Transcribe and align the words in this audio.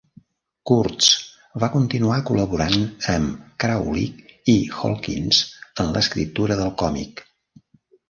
Kurtz 0.69 1.09
va 1.63 1.69
continuar 1.75 2.17
col·laborant 2.31 2.81
amb 3.17 3.45
Krahulik 3.65 4.35
i 4.57 4.59
Holkins 4.81 5.45
en 5.85 5.97
l'escriptura 5.99 6.63
del 6.65 6.77
còmic. 6.85 7.29